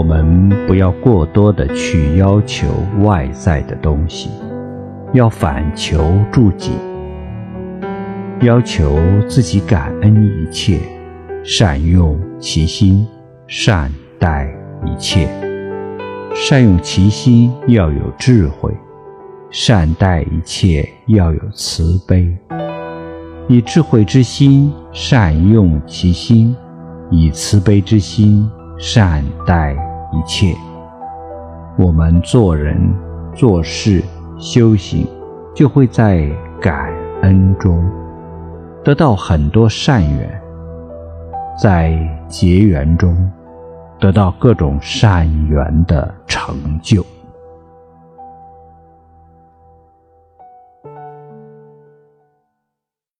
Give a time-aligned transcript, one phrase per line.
[0.00, 2.66] 我们不要过多的去要求
[3.02, 4.30] 外在的东西，
[5.12, 6.70] 要反求诸己，
[8.40, 10.78] 要求自己感恩一切，
[11.44, 13.06] 善用其心，
[13.46, 14.50] 善待
[14.86, 15.28] 一切。
[16.34, 18.74] 善用其心要有智慧，
[19.50, 22.34] 善待一切要有慈悲。
[23.48, 26.56] 以智慧之心善用其心，
[27.10, 28.50] 以慈悲之心。
[28.82, 29.76] 善待
[30.12, 30.56] 一切，
[31.78, 32.76] 我们做人
[33.34, 34.02] 做事
[34.38, 35.06] 修行，
[35.54, 36.28] 就会在
[36.60, 36.92] 感
[37.22, 37.88] 恩中
[38.82, 40.42] 得到很多善缘，
[41.62, 41.96] 在
[42.26, 43.16] 结缘中
[44.00, 47.04] 得到各种善缘的成就。